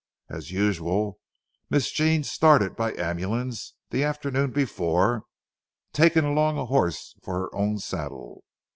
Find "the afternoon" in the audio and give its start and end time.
3.91-4.49